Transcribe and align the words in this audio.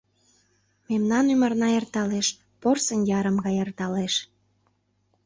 Мемнан 0.87 1.25
ӱмырна 1.33 1.67
эрталеш, 1.79 2.27
порсын 2.61 3.01
ярым 3.19 3.37
гай 3.45 3.55
эрталеш. 3.63 4.13